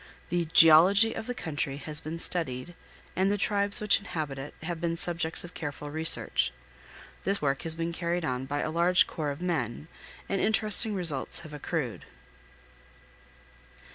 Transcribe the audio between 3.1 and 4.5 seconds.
and the tribes which inhabit